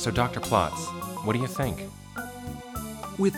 [0.00, 0.40] So, Dr.
[0.40, 0.86] Plotz,
[1.26, 1.86] what do you think?
[3.18, 3.36] With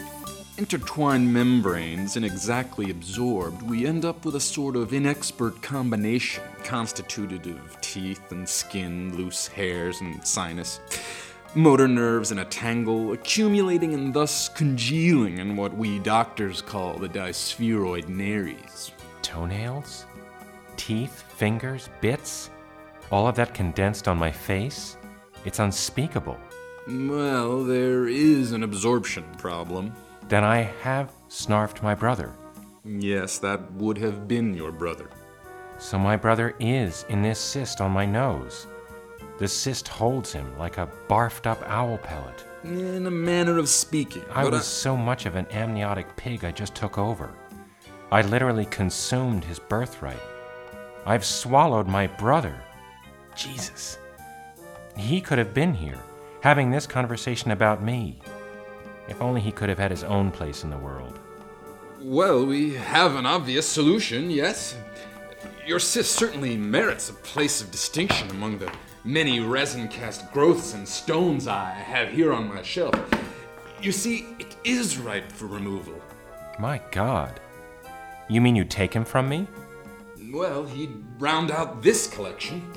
[0.59, 7.49] intertwined membranes and exactly absorbed, we end up with a sort of inexpert combination constituted
[7.49, 10.79] of teeth and skin, loose hairs and sinus,
[11.57, 17.09] motor nerves in a tangle, accumulating and thus congealing in what we doctors call the
[17.09, 18.93] dispheroid nares.
[19.23, 20.07] Toenails?
[20.77, 21.25] Teeth?
[21.37, 21.89] Fingers?
[22.01, 22.51] Bits?
[23.11, 24.97] All of that condensed on my face?
[25.45, 26.39] It's unspeakable.
[26.89, 29.93] Well, there is an absorption problem.
[30.29, 32.33] Then I have snarfed my brother.
[32.85, 35.09] Yes, that would have been your brother.
[35.79, 38.67] So my brother is in this cyst on my nose.
[39.39, 42.45] The cyst holds him like a barfed up owl pellet.
[42.65, 44.23] In a manner of speaking.
[44.33, 47.31] I was so much of an amniotic pig I just took over.
[48.13, 50.21] I literally consumed his birthright.
[51.07, 52.61] I've swallowed my brother.
[53.35, 53.99] Jesus.
[54.97, 55.99] He could have been here,
[56.41, 58.19] having this conversation about me.
[59.09, 61.19] If only he could have had his own place in the world.
[62.01, 64.77] Well, we have an obvious solution, yes.
[65.67, 68.73] Your cyst certainly merits a place of distinction among the
[69.05, 72.95] many resin cast growths and stones I have here on my shelf.
[73.81, 76.01] You see, it is ripe for removal.
[76.59, 77.41] My God.
[78.29, 79.47] You mean you'd take him from me?
[80.33, 82.73] Well, he'd round out this collection.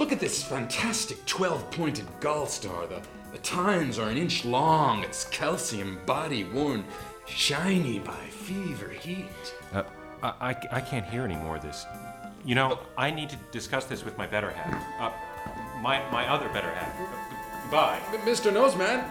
[0.00, 2.88] Look at this fantastic 12 pointed gallstar.
[2.88, 6.84] The, the tines are an inch long, its calcium body worn
[7.26, 9.26] shiny by fever heat.
[9.74, 9.82] Uh,
[10.22, 11.84] I, I, I can't hear any more of this.
[12.46, 14.82] You know, I need to discuss this with my better half.
[14.98, 16.98] Uh, my, my other better half.
[16.98, 18.00] Uh, goodbye.
[18.24, 18.50] Mr.
[18.50, 19.04] Noseman,